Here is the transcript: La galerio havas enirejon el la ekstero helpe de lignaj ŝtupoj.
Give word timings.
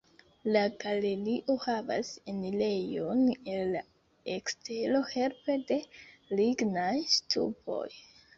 La 0.53 0.61
galerio 0.83 1.55
havas 1.65 2.09
enirejon 2.33 3.21
el 3.57 3.61
la 3.75 3.83
ekstero 4.37 5.03
helpe 5.13 5.59
de 5.73 5.79
lignaj 6.41 6.91
ŝtupoj. 7.19 7.87